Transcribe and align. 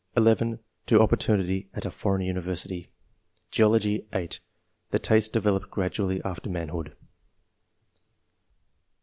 (11) 0.17 0.57
To 0.87 0.99
opportunity 0.99 1.69
at 1.75 1.85
[a 1.85 1.91
foreign 1.91 2.21
university]. 2.23 2.89
Geology.— 3.51 4.07
(8) 4.13 4.39
The 4.89 4.97
tastes 4.97 5.29
developed 5.29 5.69
gradually 5.69 6.19
after 6.25 6.49
manhood. 6.49 6.95